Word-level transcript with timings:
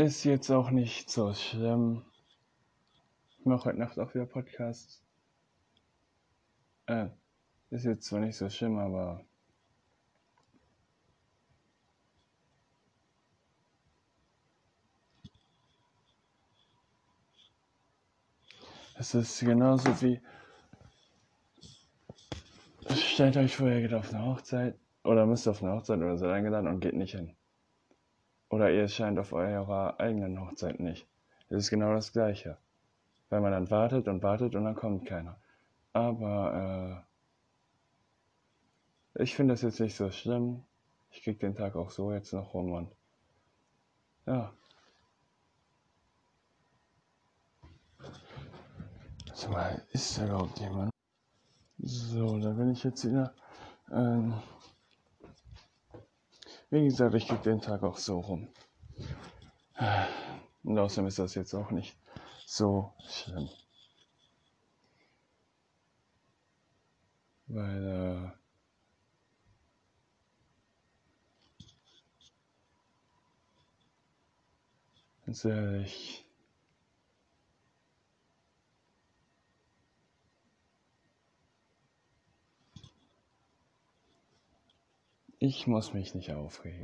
Ist 0.00 0.24
jetzt 0.24 0.50
auch 0.50 0.70
nicht 0.70 1.10
so 1.10 1.34
schlimm. 1.34 2.06
Ich 3.38 3.44
mache 3.44 3.66
heute 3.66 3.78
Nacht 3.80 3.98
auch 3.98 4.14
wieder 4.14 4.24
Podcasts. 4.24 5.04
Äh, 6.86 7.08
ist 7.68 7.84
jetzt 7.84 8.06
zwar 8.06 8.20
nicht 8.20 8.34
so 8.38 8.48
schlimm, 8.48 8.78
aber 8.78 9.22
es 18.98 19.14
ist 19.14 19.40
genauso 19.40 20.00
wie 20.00 20.18
stellt 22.88 23.36
euch 23.36 23.54
vor, 23.54 23.68
ihr 23.68 23.82
geht 23.82 23.92
auf 23.92 24.14
eine 24.14 24.24
Hochzeit 24.24 24.78
oder 25.04 25.26
müsst 25.26 25.46
auf 25.46 25.62
eine 25.62 25.72
Hochzeit 25.74 25.98
oder 25.98 26.16
seid 26.16 26.30
eingeladen 26.30 26.68
und 26.68 26.80
geht 26.80 26.94
nicht 26.94 27.14
hin. 27.14 27.36
Oder 28.50 28.70
ihr 28.70 28.88
scheint 28.88 29.18
auf 29.18 29.32
eurer 29.32 29.98
eigenen 29.98 30.40
Hochzeit 30.40 30.80
nicht. 30.80 31.06
Es 31.48 31.56
ist 31.58 31.70
genau 31.70 31.94
das 31.94 32.12
Gleiche. 32.12 32.58
Weil 33.30 33.40
man 33.40 33.52
dann 33.52 33.70
wartet 33.70 34.08
und 34.08 34.22
wartet 34.22 34.54
und 34.54 34.64
dann 34.64 34.74
kommt 34.74 35.06
keiner. 35.06 35.40
Aber 35.92 37.04
äh, 39.16 39.22
ich 39.22 39.34
finde 39.34 39.54
das 39.54 39.62
jetzt 39.62 39.80
nicht 39.80 39.96
so 39.96 40.10
schlimm. 40.10 40.64
Ich 41.10 41.22
krieg 41.22 41.40
den 41.40 41.54
Tag 41.54 41.76
auch 41.76 41.90
so 41.90 42.12
jetzt 42.12 42.32
noch 42.32 42.52
rum 42.54 42.72
und 42.72 42.92
ja. 44.26 44.52
Mal, 49.50 49.82
ist 49.90 50.16
da 50.16 50.26
überhaupt 50.26 50.60
jemand? 50.60 50.92
So, 51.78 52.38
da 52.38 52.50
bin 52.50 52.70
ich 52.70 52.84
jetzt 52.84 53.04
wieder. 53.04 53.34
Ähm, 53.90 54.34
wie 56.70 56.84
gesagt, 56.84 57.14
ich 57.14 57.26
krieg 57.26 57.42
den 57.42 57.60
Tag 57.60 57.82
auch 57.82 57.96
so 57.96 58.20
rum. 58.20 58.48
Und 60.62 60.78
außerdem 60.78 61.06
ist 61.08 61.18
das 61.18 61.34
jetzt 61.34 61.54
auch 61.54 61.70
nicht 61.70 61.96
so 62.46 62.92
schlimm. 63.08 63.48
Weil, 67.46 67.86
äh, 67.86 68.30
ganz 75.26 75.44
ehrlich, 75.44 76.24
ich 85.42 85.66
muss 85.66 85.94
mich 85.94 86.14
nicht 86.14 86.30
aufregen. 86.32 86.78